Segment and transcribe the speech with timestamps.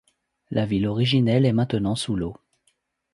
[0.49, 2.35] La ville originelle est maintenant sous l'eau.